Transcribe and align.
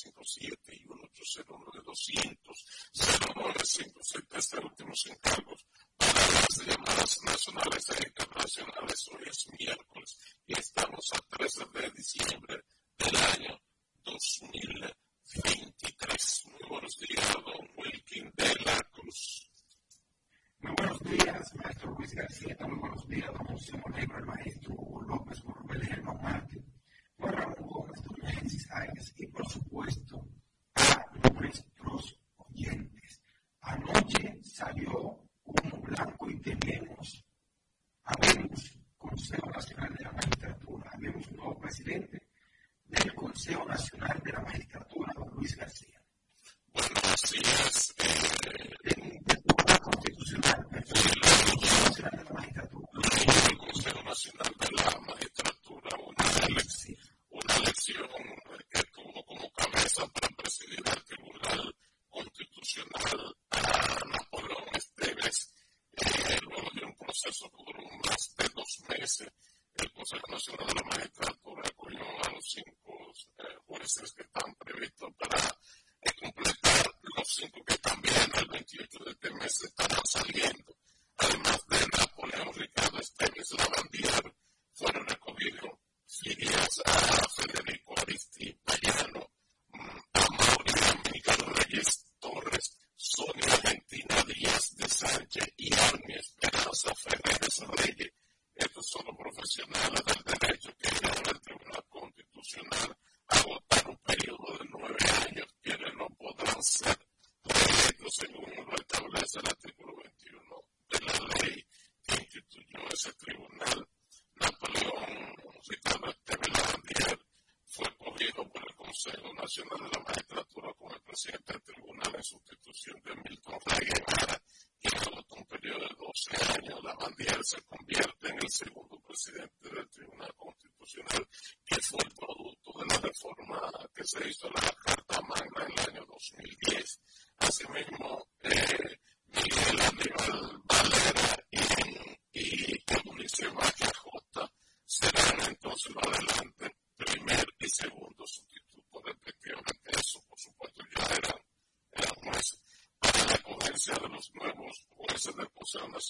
simple 0.00 0.24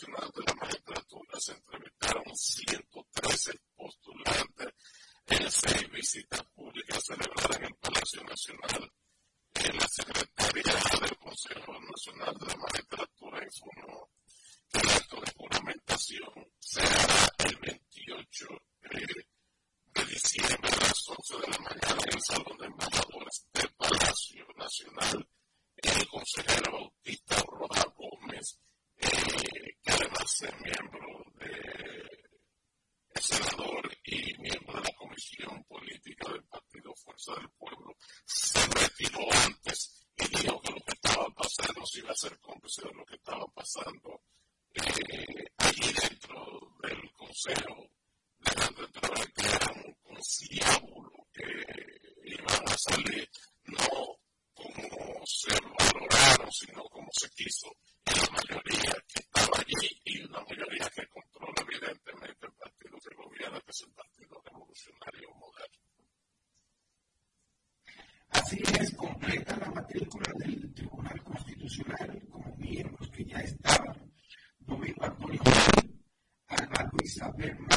Muslim 0.08 0.29
awesome. 43.76 43.99
Amen. 77.42 77.69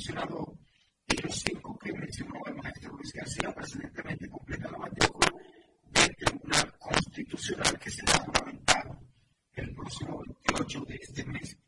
mencionado 0.00 0.56
de 1.06 1.22
los 1.22 1.36
cinco 1.40 1.78
que 1.78 1.92
mencionó 1.92 2.40
el 2.46 2.54
maestro 2.54 2.96
Luis 2.96 3.12
García, 3.12 3.52
precedentemente 3.54 4.30
completa 4.30 4.70
la 4.70 4.78
matrícula 4.78 5.28
del 5.90 6.16
Tribunal 6.16 6.74
Constitucional 6.78 7.78
que 7.78 7.90
será 7.90 8.18
juramentado 8.20 8.98
el 9.52 9.74
próximo 9.74 10.22
28 10.46 10.84
de 10.86 10.94
este 10.94 11.24
mes. 11.26 11.58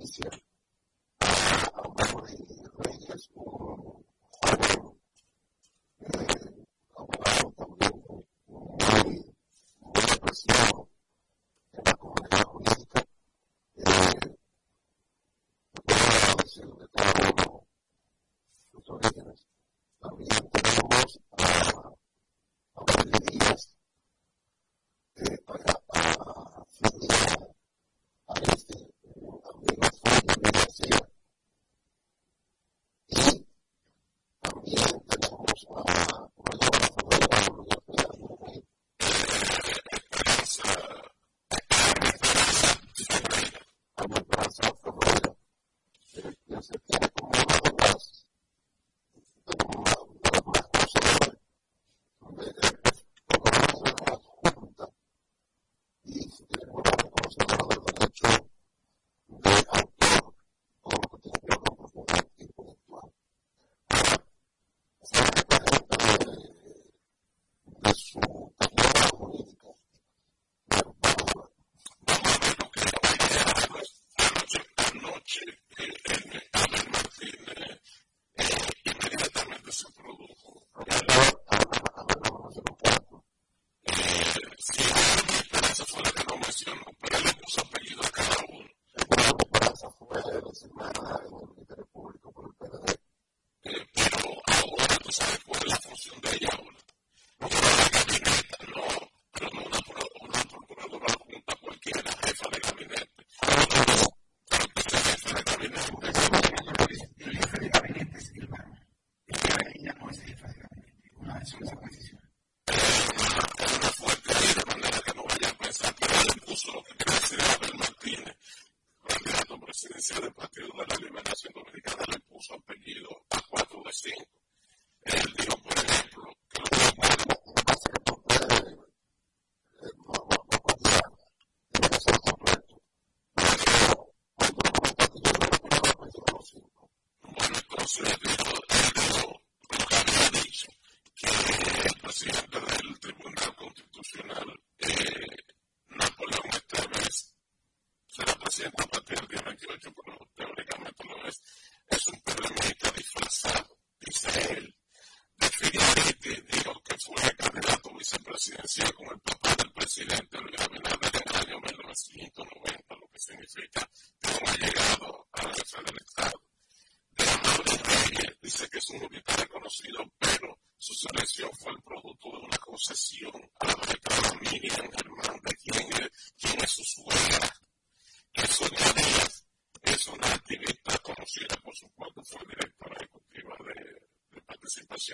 this 0.00 0.18
year. 0.22 0.49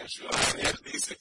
Asociación 0.03 0.09
Ciudadana, 0.09 0.79
dice, 0.93 1.19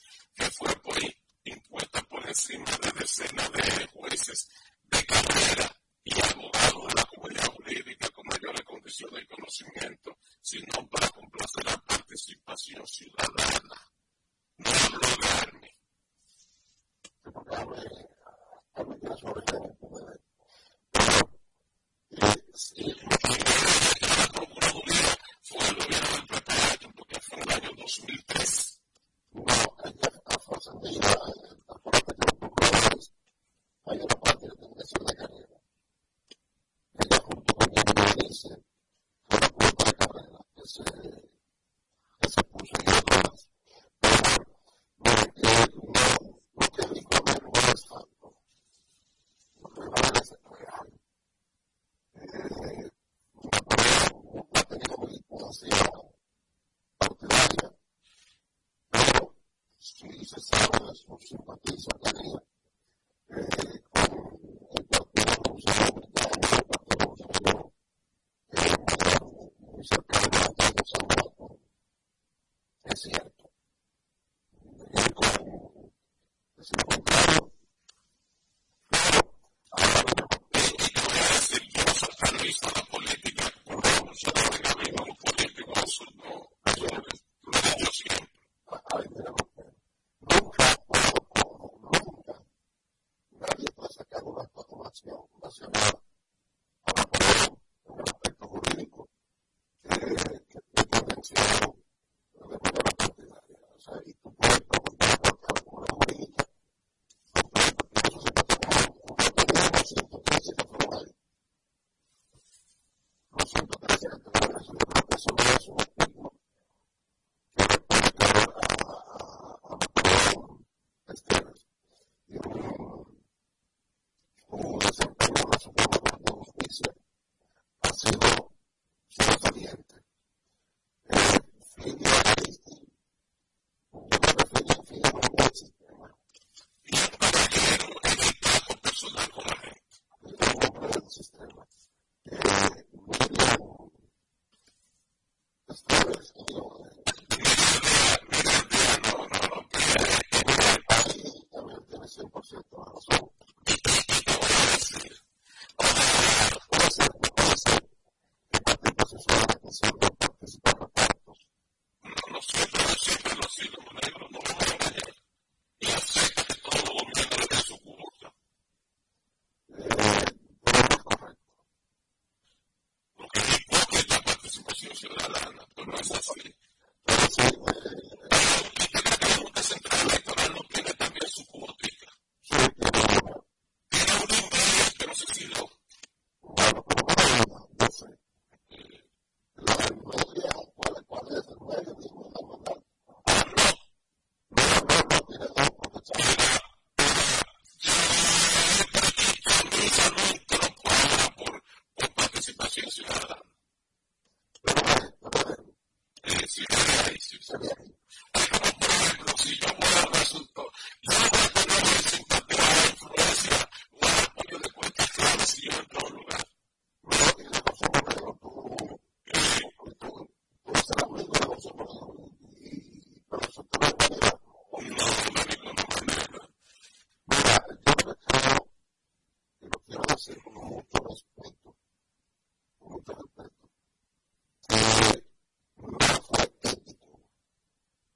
ciências, 59.94 60.44
saúde, 60.46 61.04
profissão, 61.06 61.38
patente, 61.38 61.86
academia. 61.94 62.45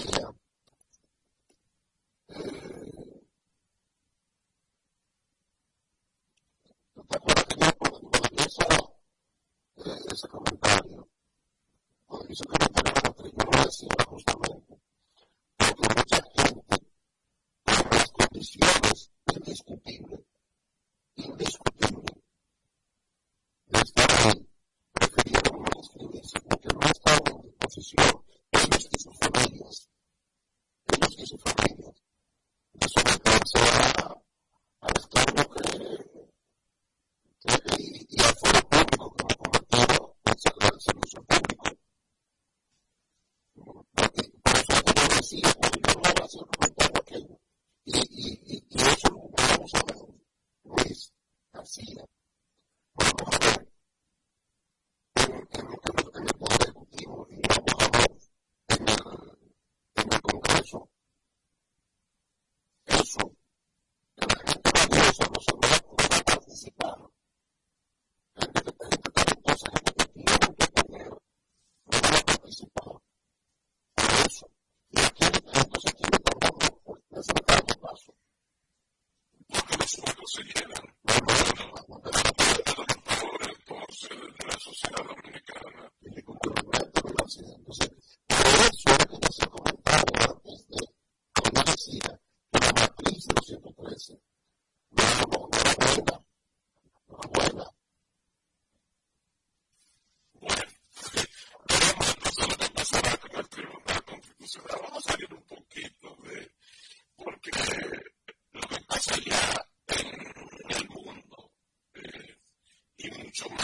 see. 0.00 0.43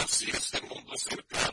así 0.03 0.29
este 0.31 0.61
mundo 0.61 0.97
cercano. 0.97 1.50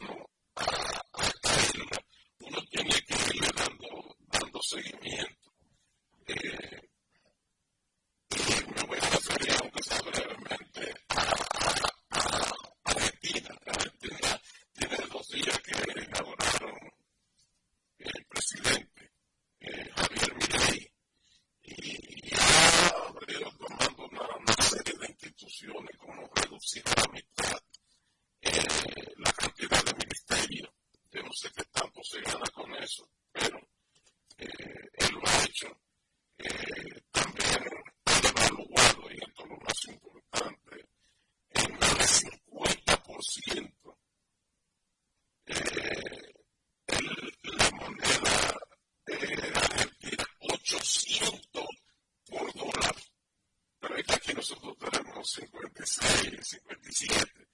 56, 55.28 56.40
57. 56.42 57.48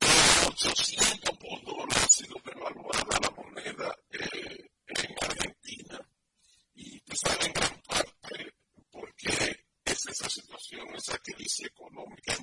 A 0.00 0.48
800 0.48 1.38
por 1.38 1.64
dólar 1.64 1.98
ha 1.98 2.08
sido 2.08 2.36
devaluada 2.42 3.18
la 3.20 3.30
moneda 3.30 3.98
eh, 4.10 4.70
en 4.86 5.14
Argentina. 5.20 6.00
Y 6.74 7.00
te 7.00 7.16
saben 7.16 7.52
gran 7.52 7.82
parte 7.82 8.54
porque 8.90 9.64
es 9.84 10.06
esa 10.06 10.28
situación, 10.30 10.88
esa 10.94 11.18
crisis 11.18 11.66
económica 11.66 12.34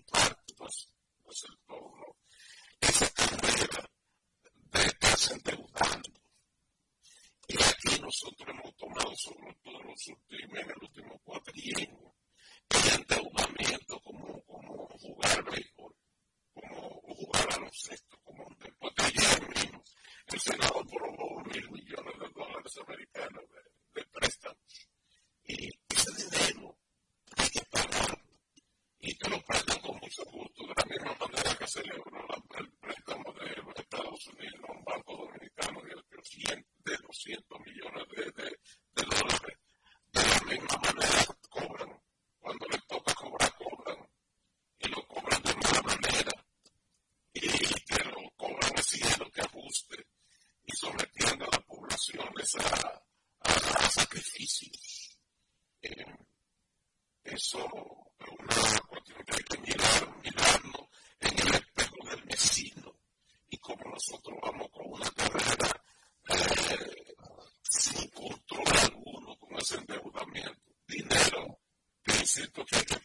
es 57.59 58.71
una 58.71 58.79
cuestión 58.87 59.23
que 59.25 59.35
hay 59.35 59.43
que 59.43 59.57
mirar, 59.59 60.15
mirarnos 60.23 60.87
en 61.19 61.39
el 61.39 61.55
espejo 61.55 62.09
del 62.09 62.23
vecino 62.23 62.95
y 63.49 63.57
como 63.57 63.83
nosotros 63.91 64.37
vamos 64.41 64.69
con 64.71 64.87
una 64.87 65.09
carrera 65.11 65.83
eh, 66.29 67.15
sin 67.61 68.09
control 68.09 68.77
alguno 68.81 69.37
con 69.37 69.57
ese 69.57 69.75
endeudamiento, 69.75 70.71
dinero, 70.87 71.59
que 72.03 72.13
que 72.13 72.75
hay 72.75 72.85
que 72.85 72.99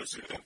pues 0.00 0.39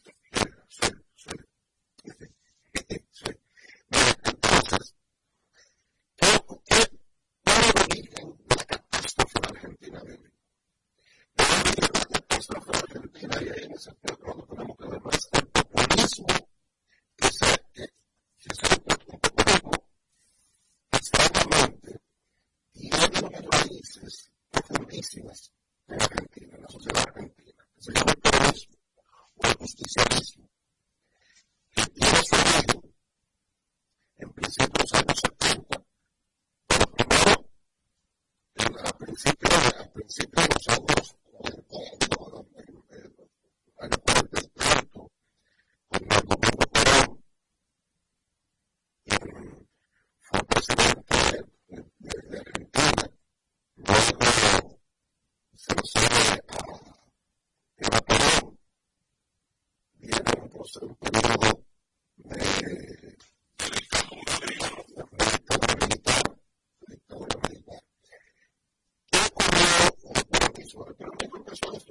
muchísimo. 70.74 70.90
Espero 70.90 71.12
que 71.12 71.24
en 71.26 71.32
ocasiones 71.32 71.83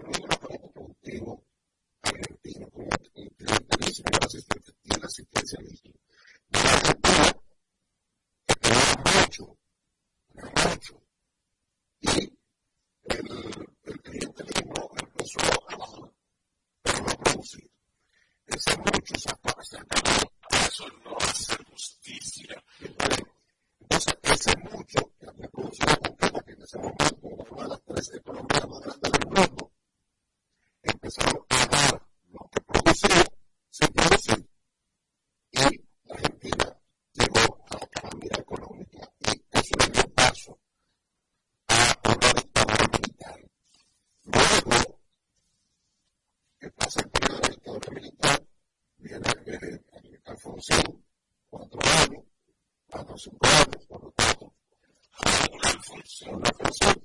no 56.26 57.03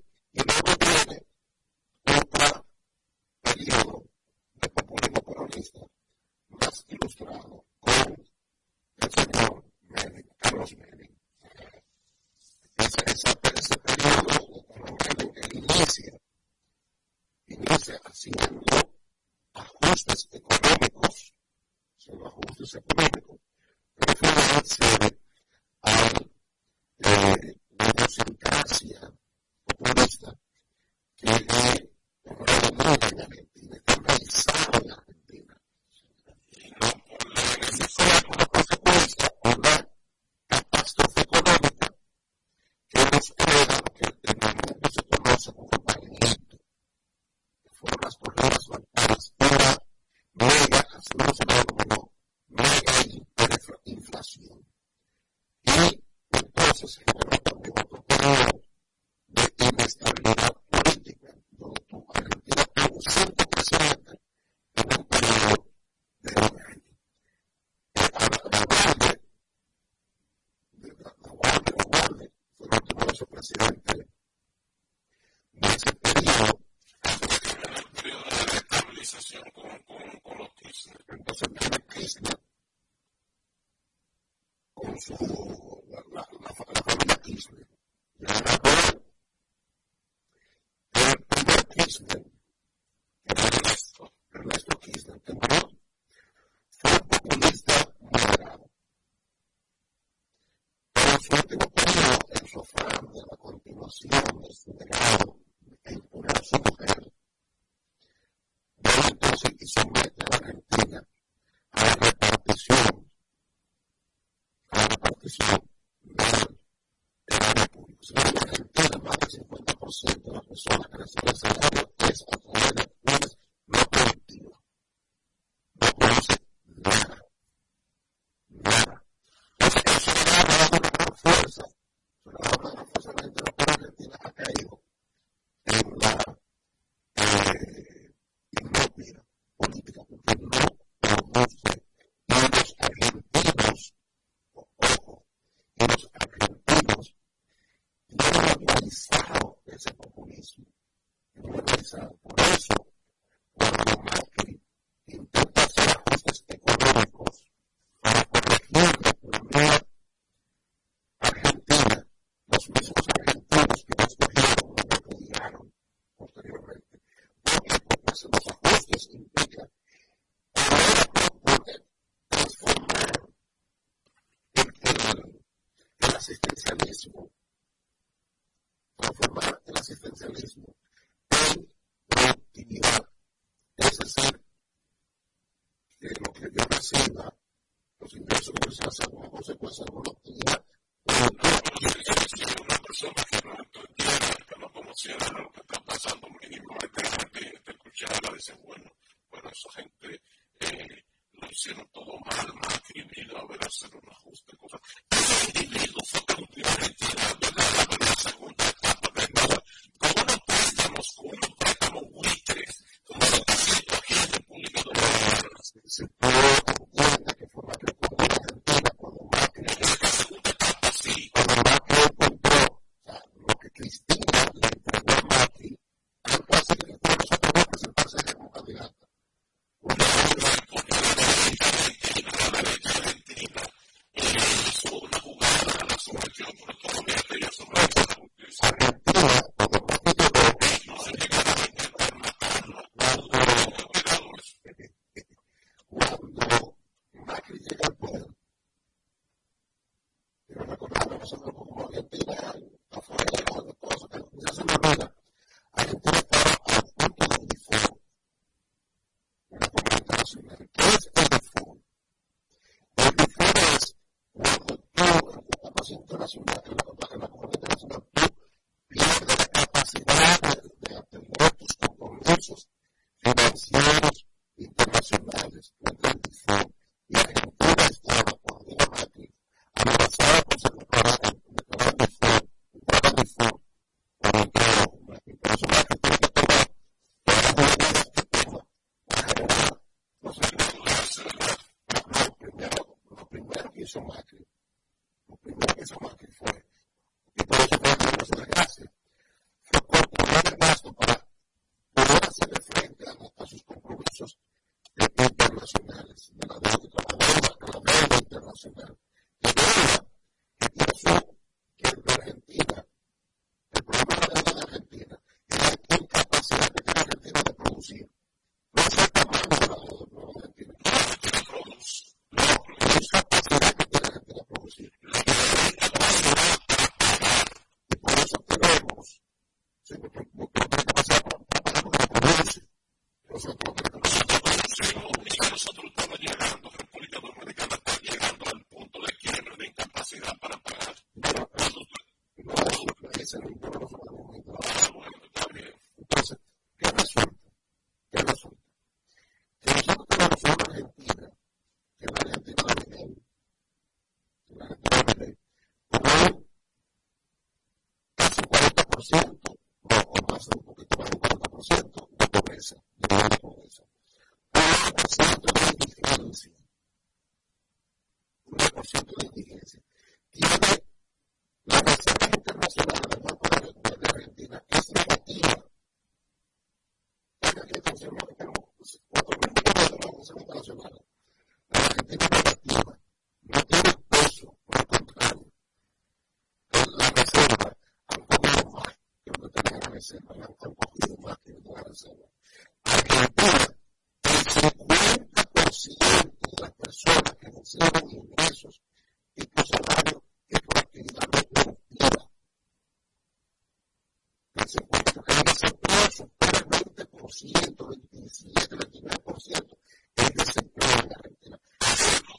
most 51.18 51.40
of 51.40 51.50
our 51.50 51.67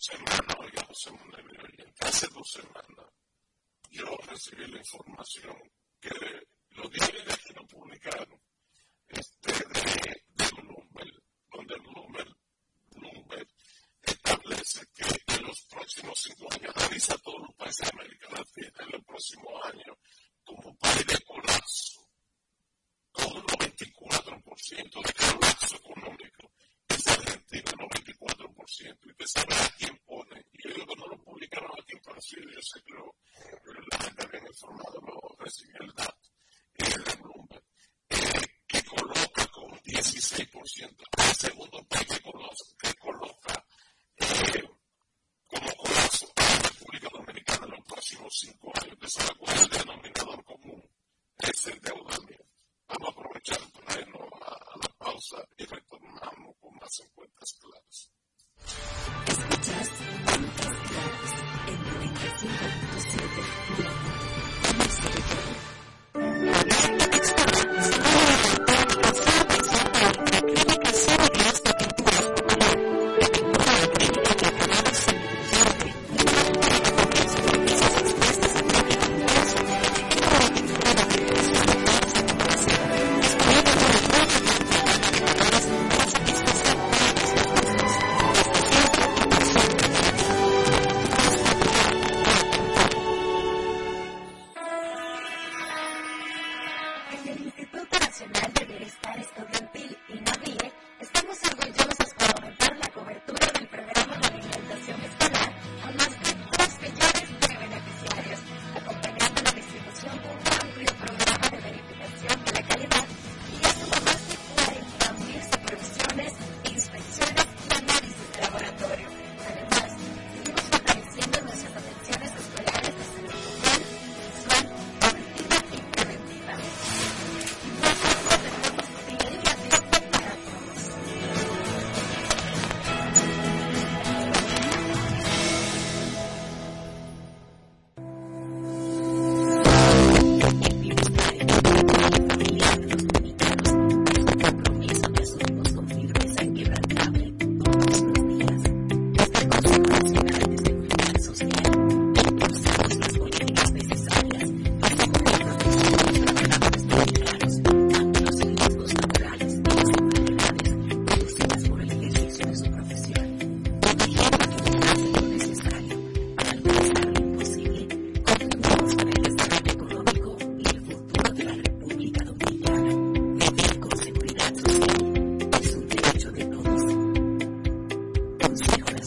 semanas, 0.09 0.55
oiga, 0.59 0.85
José 0.85 1.11
Manuel, 1.11 1.93
hace 1.99 2.27
dos 2.27 2.51
semanas. 2.51 3.13
Yo 3.91 4.05
recibí 4.27 4.67
la 4.67 4.77
información 4.77 5.55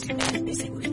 Nacional 0.03 0.45
de 0.45 0.55
Seguridad. 0.55 0.92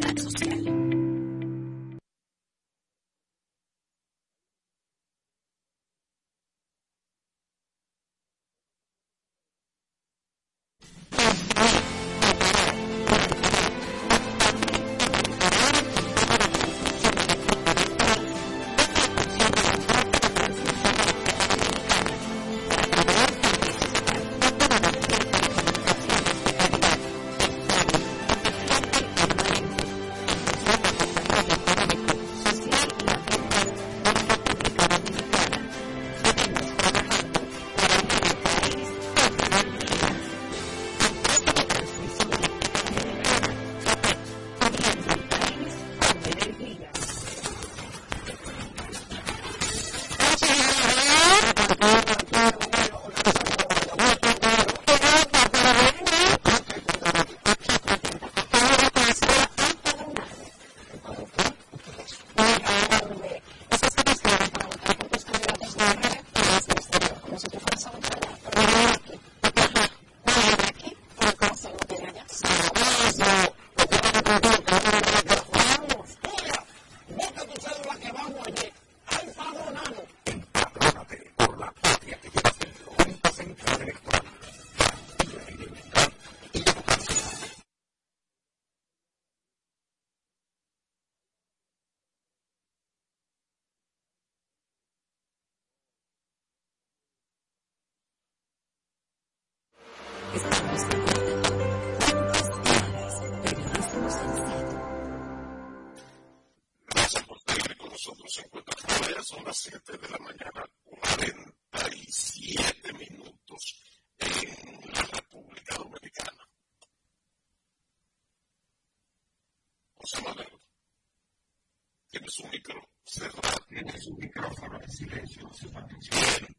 supercomputer 125.31 126.50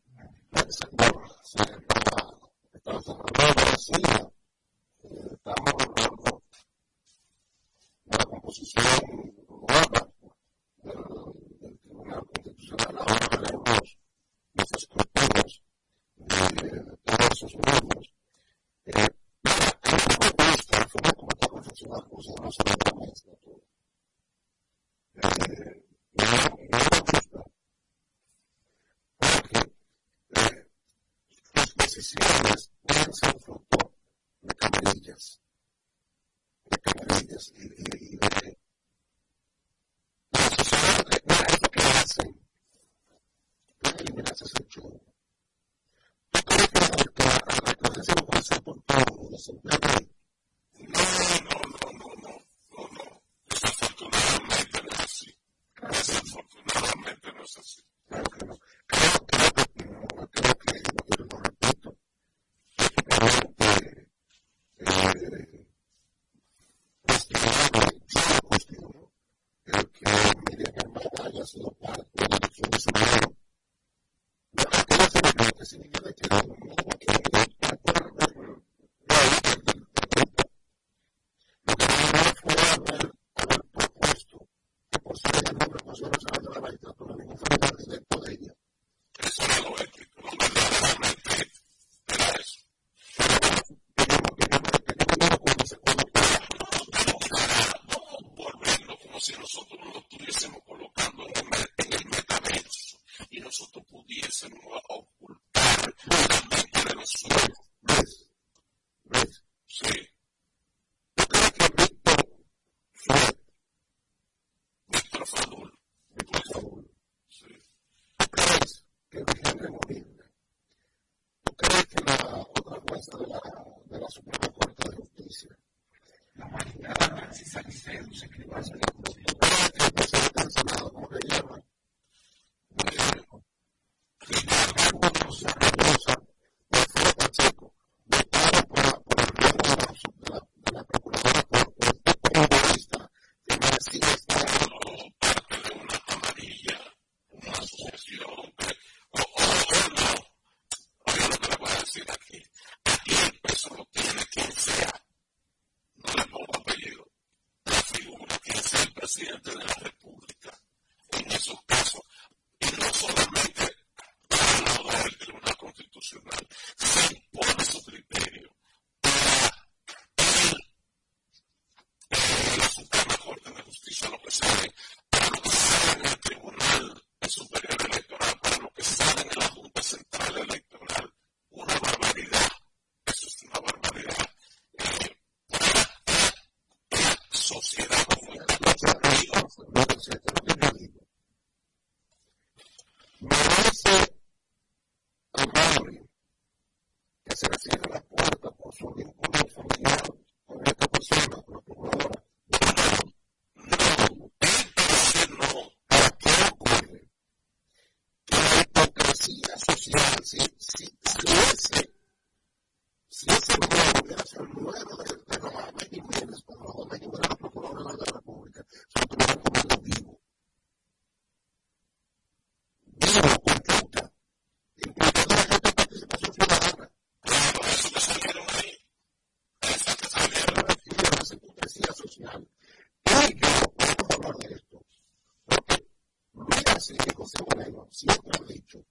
dice 236.92 237.06
que 237.06 237.16
José 237.16 237.38
Moreno 237.50 237.88
siempre 237.92 238.32
ha 238.40 238.44
dicho. 238.44 238.84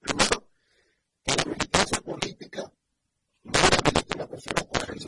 Primero, 0.00 0.48
que 1.24 1.34
la 1.36 1.44
militancia 1.44 2.00
política 2.00 2.72
no 3.44 3.52
habilita 3.58 4.14
a 4.14 4.18
la 4.18 4.28
persona 4.28 4.62
para 4.70 4.92
el 4.92 5.00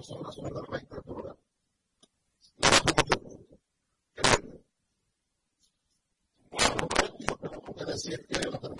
Consejo 0.00 0.22
Nacional 0.22 0.54
de 0.54 0.62
la 0.62 0.68
Magistratura. 0.70 1.36
Bueno, 6.50 6.88
que 7.68 8.79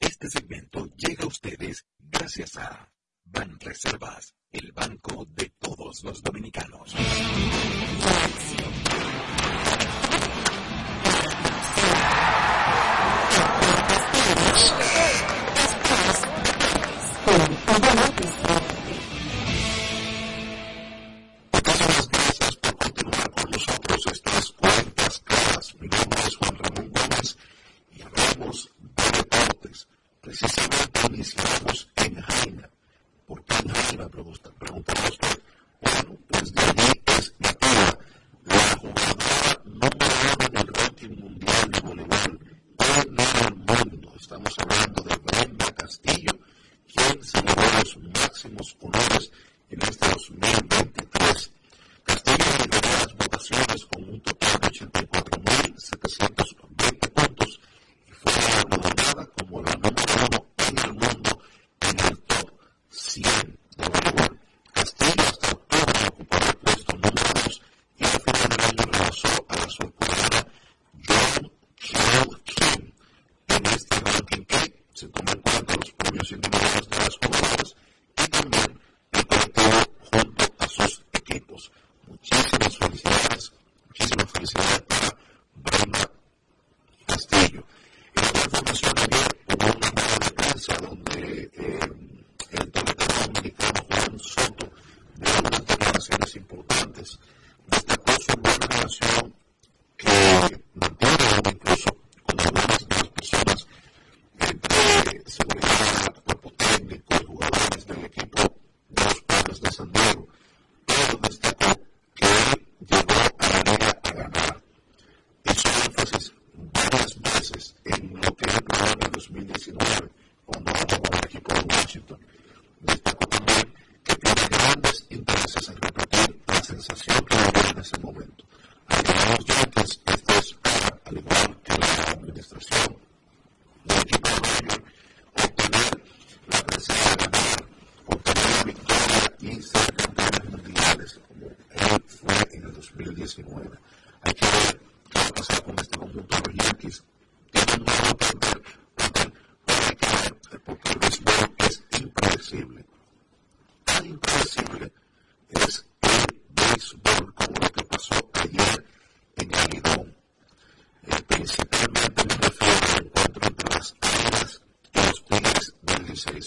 Este 0.00 0.28
segmento 0.28 0.86
llega 0.96 1.24
a 1.24 1.26
ustedes 1.26 1.84
gracias 1.98 2.56
a 2.56 2.90
Ban 3.24 3.58
Reservas, 3.60 4.34
el 4.52 4.72
banco 4.72 5.26
de 5.28 5.52
todos 5.58 6.02
los 6.04 6.22
dominicanos. 6.22 6.94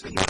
that 0.01 0.13
you 0.13 0.26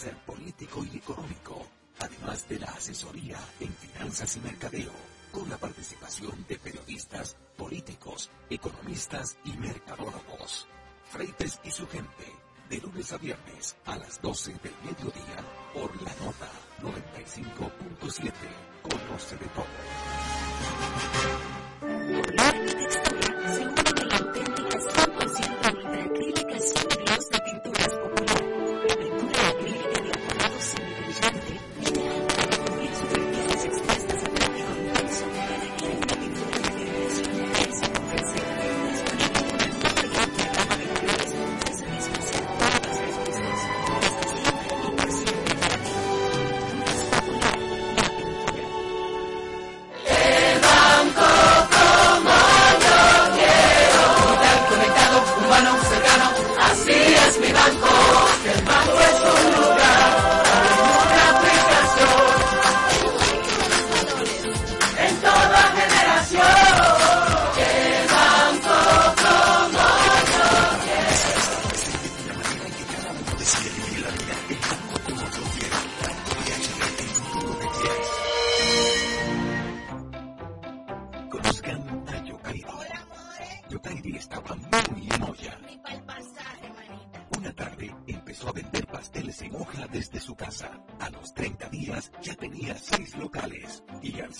ser 0.00 0.16
político 0.24 0.82
y 0.82 0.96
económico, 0.96 1.66
además 1.98 2.48
de 2.48 2.58
la 2.58 2.68
asesoría 2.68 3.36
en 3.60 3.68
finanzas 3.74 4.34
y 4.34 4.40
mercadeo, 4.40 4.92
con 5.30 5.46
la 5.50 5.58
participación 5.58 6.46
de 6.48 6.58
periodistas, 6.58 7.36
políticos, 7.58 8.30
economistas 8.48 9.36
y 9.44 9.52
mercadólogos. 9.58 10.66
Freites 11.04 11.60
y 11.64 11.70
su 11.70 11.86
gente, 11.86 12.32
de 12.70 12.78
lunes 12.78 13.12
a 13.12 13.18
viernes 13.18 13.76
a 13.84 13.96
las 13.98 14.22
12 14.22 14.54
del 14.54 14.74
mediodía. 14.84 15.09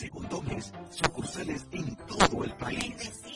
segundones, 0.01 0.72
sucursales 0.90 1.66
en 1.72 1.94
todo 2.06 2.43
el 2.43 2.52
país. 2.55 3.30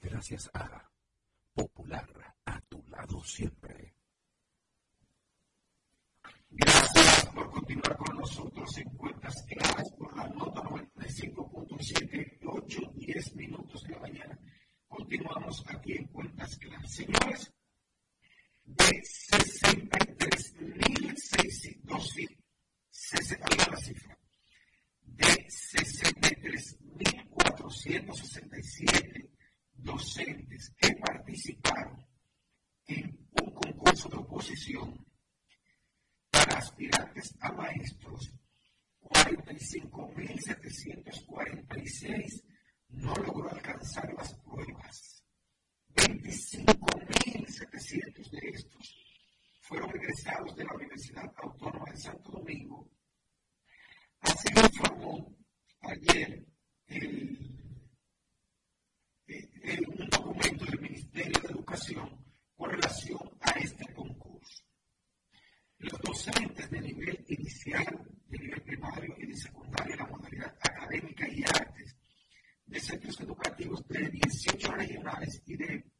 Gracias, 0.00 0.50
Ada 0.52 0.91
already 74.72 74.94
in 74.94 75.06
our 75.06 75.91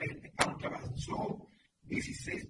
Actualmente, 0.00 0.32
aunque 0.38 0.66
avanzó 0.66 1.46
dieciséis 1.82 2.49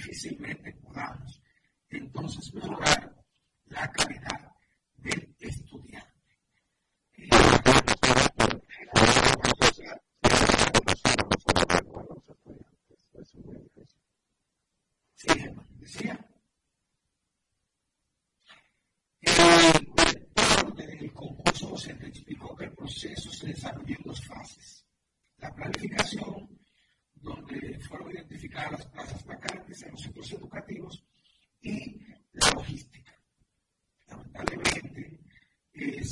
difícilmente 0.00 0.74
curados. 0.76 1.42
Entonces, 1.90 2.54
no 2.54 2.78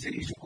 series 0.03 0.38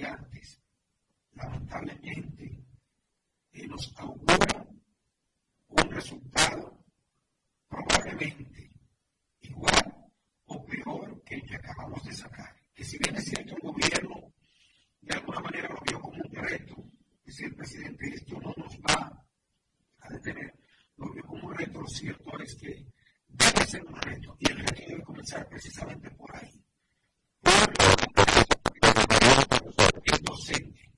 antes, 0.00 0.58
lamentablemente, 1.34 2.64
eh, 3.52 3.66
nos 3.66 3.92
augura 3.98 4.66
un 5.68 5.90
resultado 5.90 6.84
probablemente 7.68 8.70
igual 9.40 10.10
o 10.46 10.64
peor 10.64 11.22
que 11.24 11.34
el 11.34 11.42
que 11.42 11.56
acabamos 11.56 12.02
de 12.04 12.14
sacar. 12.14 12.54
Que 12.74 12.84
si 12.84 12.96
bien 12.98 13.16
es 13.16 13.24
cierto, 13.24 13.54
el 13.54 13.62
gobierno 13.62 14.32
de 15.00 15.14
alguna 15.14 15.40
manera 15.40 15.68
lo 15.68 15.80
vio 15.86 16.00
como 16.00 16.22
un 16.22 16.32
reto, 16.32 16.76
decir, 17.24 17.46
el 17.46 17.56
presidente, 17.56 18.14
esto 18.14 18.40
no 18.40 18.54
nos 18.56 18.74
va 18.78 19.24
a 19.98 20.08
detener, 20.08 20.54
lo 20.96 21.12
vio 21.12 21.22
como 21.24 21.48
un 21.48 21.54
reto, 21.54 21.80
lo 21.80 21.88
cierto 21.88 22.38
es 22.38 22.54
que 22.56 22.86
debe 23.28 23.66
ser 23.66 23.84
un 23.84 24.00
reto 24.00 24.36
y 24.38 24.50
el 24.50 24.58
reto 24.58 24.82
debe 24.88 25.02
comenzar 25.02 25.48
precisamente 25.48 26.10
por 26.10 26.34
ahí 26.36 26.61
el 29.32 30.22
docente, 30.24 30.92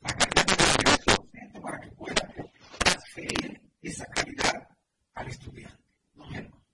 la 0.00 0.14
calidad 0.14 0.46
que 0.46 0.54
tiene 0.56 0.74
que 0.74 0.90
ser 0.90 1.16
docente 1.16 1.60
para 1.60 1.80
que 1.80 1.90
pueda 1.92 2.34
transferir 2.78 3.62
esa 3.82 4.06
calidad 4.06 4.68
al 5.14 5.28
estudiante. 5.28 5.84
No 6.14 6.24
es 6.30 6.36
hermano. 6.38 6.64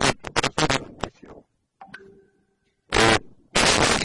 El 0.00 0.16
profesor 0.16 0.68
de 0.68 0.78
la 0.78 0.86
educación, 0.86 1.46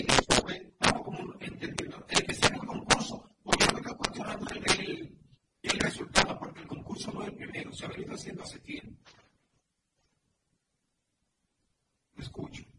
eso 0.07 0.41
fue 0.41 0.73
dado 0.79 1.03
comúnmente 1.03 1.65
el 1.65 2.25
que 2.25 2.33
se 2.33 2.45
haga 2.47 2.57
el 2.57 2.67
no 2.67 3.77
estoy 3.79 3.95
cuestionando 3.95 4.47
el 5.61 5.79
resultado 5.79 6.37
porque 6.37 6.61
el 6.61 6.67
concurso 6.67 7.11
no 7.13 7.21
es 7.21 7.29
el 7.29 7.35
primero, 7.35 7.71
se 7.73 7.85
ha 7.85 7.89
venido 7.89 8.13
haciendo 8.13 8.43
hace 8.43 8.59
tiempo. 8.59 8.99
Me 12.15 12.23
escucho. 12.23 12.78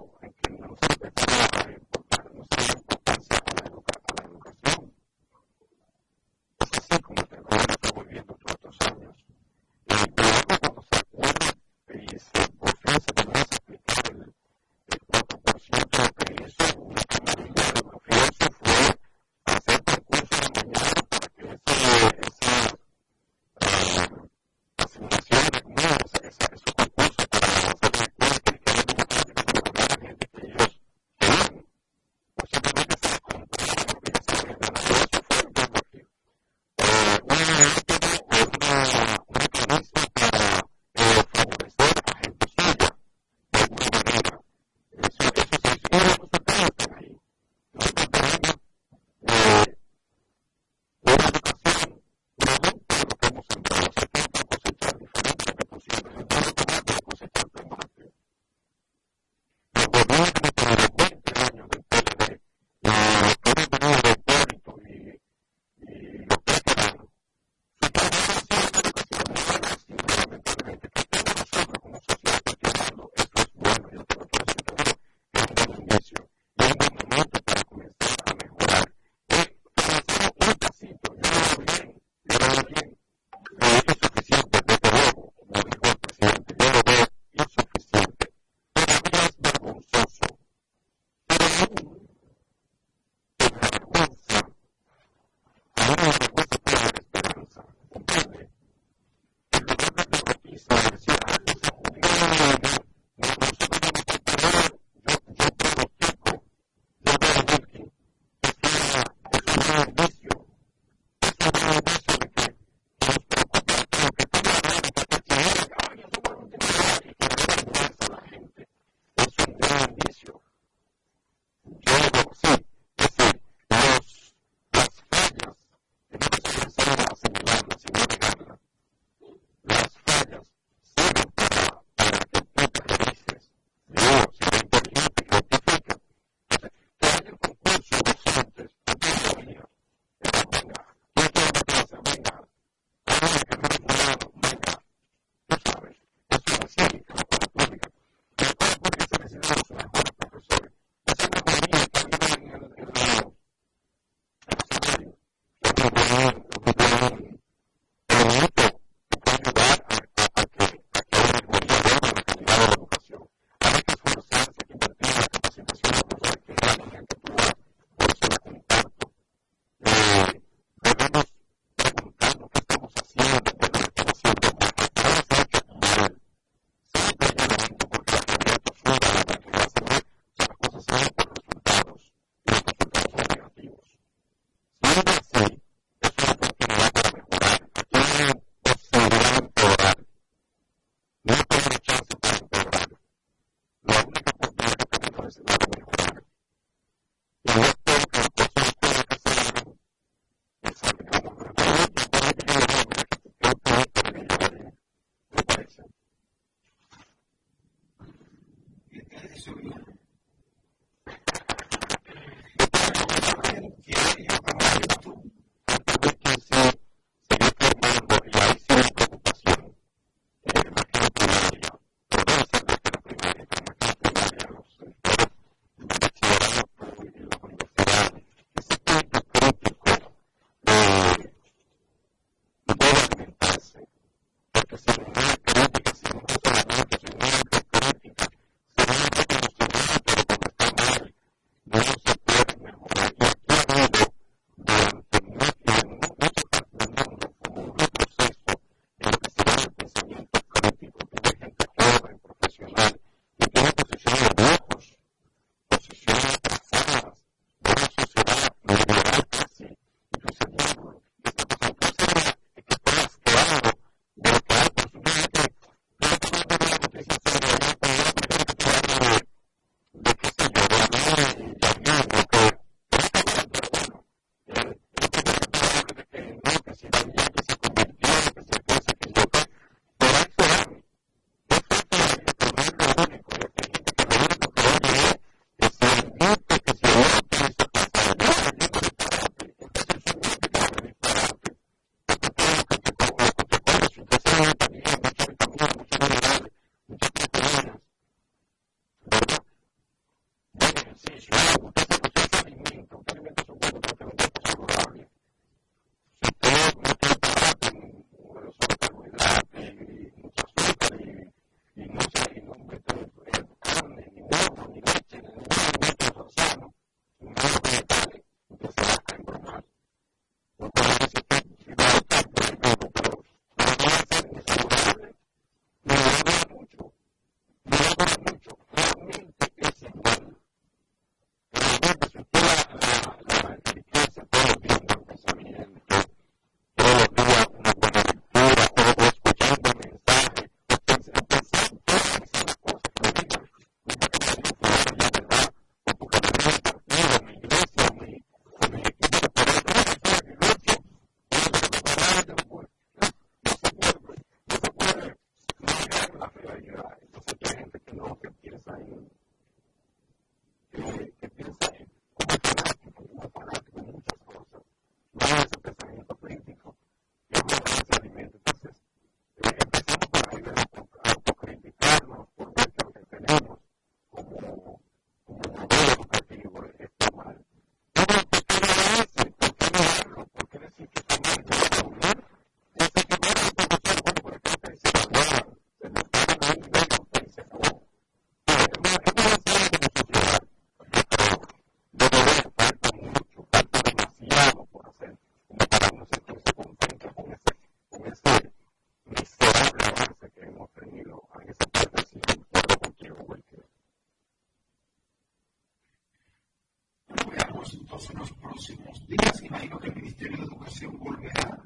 en 408.09 408.19
los 408.19 408.31
próximos 408.33 409.07
días. 409.07 409.41
Imagino 409.43 409.79
que 409.79 409.89
el 409.89 409.95
Ministerio 409.95 410.37
de 410.37 410.43
Educación 410.43 410.97
volverá 410.97 411.61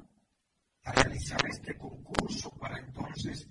a 0.83 0.91
realizar 0.91 1.39
este 1.49 1.77
concurso 1.77 2.49
para 2.59 2.79
entonces 2.79 3.47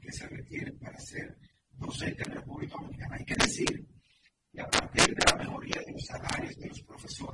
que 0.00 0.12
se 0.12 0.26
requieren 0.28 0.78
para 0.78 0.98
ser 0.98 1.36
docente 1.72 2.22
en 2.24 2.34
la 2.34 2.40
República 2.40 2.76
Dominicana. 2.80 3.16
Hay 3.16 3.24
que 3.24 3.34
decir 3.34 3.88
que 4.52 4.60
a 4.60 4.68
partir 4.68 5.14
de 5.14 5.24
la 5.30 5.36
mejoría 5.36 5.80
de 5.86 5.92
los 5.92 6.04
salarios 6.04 6.56
de 6.56 6.68
los 6.68 6.82
profesores, 6.82 7.33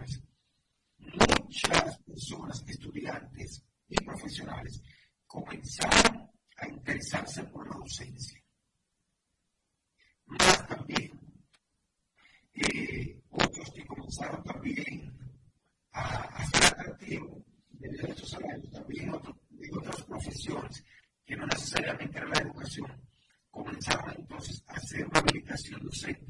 habilitación 25.21 25.81
docente. 25.85 26.30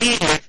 Alfredo 0.00 0.39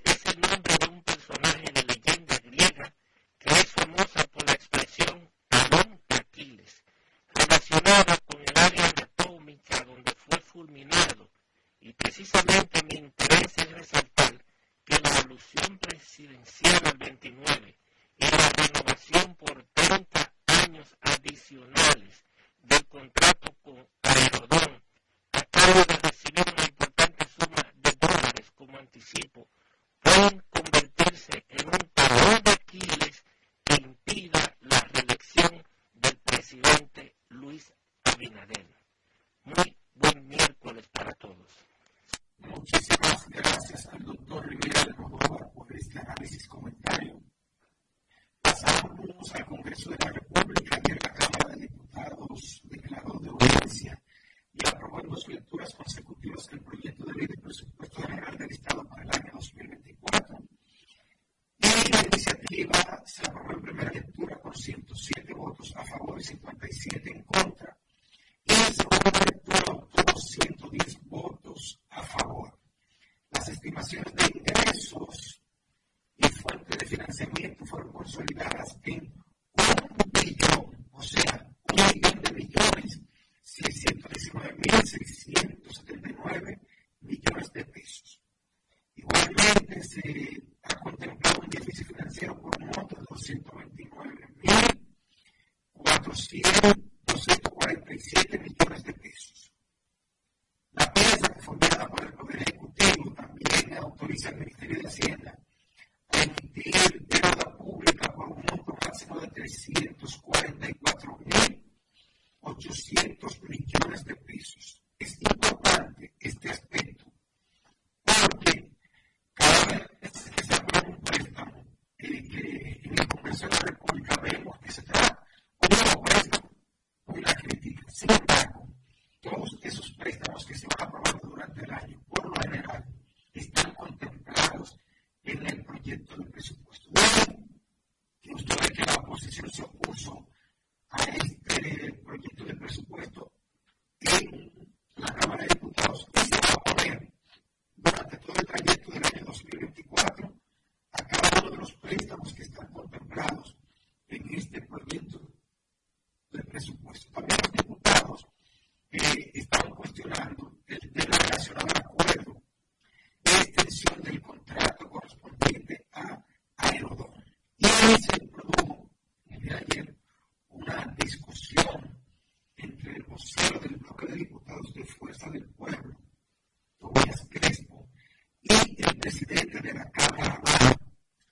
Pacheco. 179.02 179.26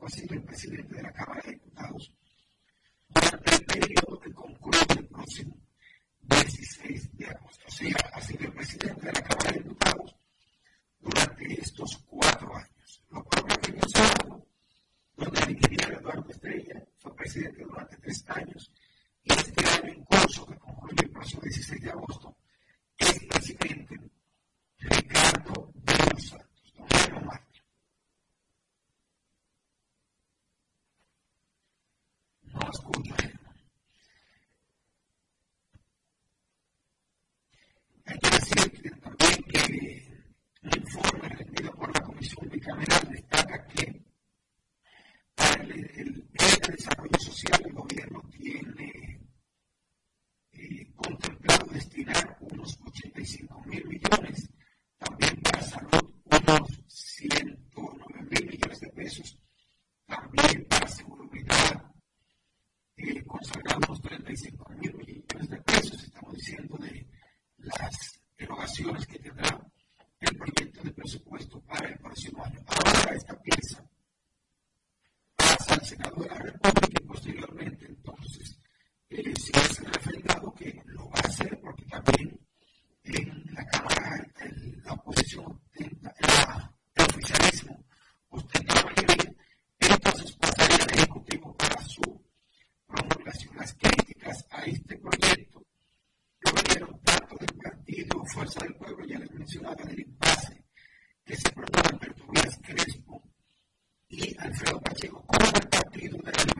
Alfredo 0.00 0.42
Pacheco 0.46 1.73